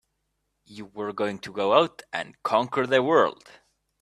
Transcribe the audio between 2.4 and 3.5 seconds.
conquer the world!